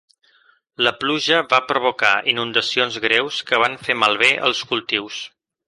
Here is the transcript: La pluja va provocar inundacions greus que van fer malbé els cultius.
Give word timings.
La 0.87 0.93
pluja 1.01 1.41
va 1.51 1.59
provocar 1.73 2.13
inundacions 2.33 2.99
greus 3.05 3.39
que 3.51 3.63
van 3.65 3.79
fer 3.85 3.99
malbé 4.07 4.33
els 4.51 4.67
cultius. 4.73 5.25